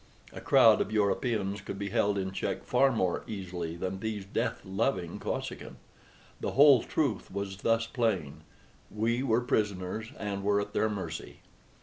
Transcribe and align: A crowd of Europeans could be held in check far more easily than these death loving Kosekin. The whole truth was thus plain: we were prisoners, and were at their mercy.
A 0.33 0.41
crowd 0.41 0.81
of 0.81 0.91
Europeans 0.91 1.61
could 1.61 1.77
be 1.77 1.89
held 1.91 2.17
in 2.17 2.31
check 2.31 2.63
far 2.63 2.91
more 2.91 3.23
easily 3.27 3.75
than 3.75 3.99
these 3.99 4.25
death 4.25 4.61
loving 4.65 5.19
Kosekin. 5.19 5.75
The 6.39 6.53
whole 6.53 6.81
truth 6.81 7.29
was 7.31 7.57
thus 7.57 7.85
plain: 7.85 8.41
we 8.89 9.21
were 9.21 9.41
prisoners, 9.41 10.11
and 10.17 10.43
were 10.43 10.59
at 10.59 10.73
their 10.73 10.89
mercy. 10.89 11.41